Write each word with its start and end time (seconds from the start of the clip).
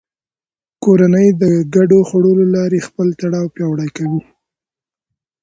کورنۍ 0.83 1.27
د 1.41 1.43
ګډو 1.75 1.99
خوړو 2.07 2.31
له 2.39 2.45
لارې 2.55 2.79
خپل 2.87 3.07
تړاو 3.19 3.53
پیاوړی 3.55 3.89
کوي 3.97 4.21